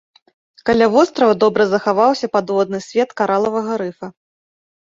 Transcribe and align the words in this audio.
Каля 0.69 0.85
вострава 0.95 1.33
добра 1.43 1.67
захаваўся 1.73 2.31
падводны 2.39 2.79
свет 2.87 3.09
каралавага 3.23 3.81
рыфа. 3.83 4.07